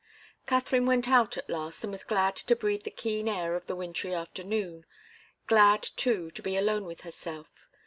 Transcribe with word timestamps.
Katharine 0.47 0.87
went 0.87 1.07
out, 1.07 1.37
at 1.37 1.47
last, 1.47 1.83
and 1.83 1.91
was 1.91 2.03
glad 2.03 2.35
to 2.37 2.55
breathe 2.55 2.85
the 2.85 2.89
keen 2.89 3.27
air 3.27 3.53
of 3.53 3.67
the 3.67 3.75
wintry 3.75 4.15
afternoon; 4.15 4.83
glad, 5.45 5.83
too, 5.83 6.31
to 6.31 6.41
be 6.41 6.57
alone 6.57 6.85
with 6.85 7.01
herself. 7.01 7.69